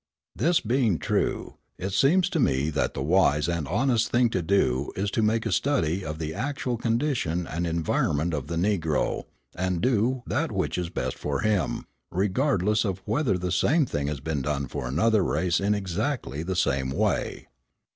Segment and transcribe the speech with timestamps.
[0.35, 4.91] This being true, it seems to me that the wise and honest thing to do
[4.95, 9.25] is to make a study of the actual condition and environment of the Negro,
[9.55, 14.21] and do that which is best for him, regardless of whether the same thing has
[14.21, 17.45] been done for another race in exactly the same way.